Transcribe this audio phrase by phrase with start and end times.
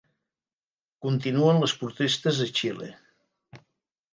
[1.07, 2.89] Continuen les protestes a Xile